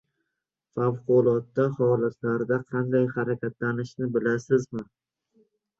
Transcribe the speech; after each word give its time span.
Favqulodda 0.79 1.67
holatlarda 1.81 2.59
qanday 2.73 3.07
harakatlanishni 3.19 4.13
bilasizmi? 4.19 4.89